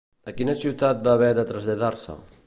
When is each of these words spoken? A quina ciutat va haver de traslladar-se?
A 0.29 0.33
quina 0.37 0.55
ciutat 0.61 1.03
va 1.07 1.13
haver 1.17 1.29
de 1.39 1.43
traslladar-se? 1.51 2.17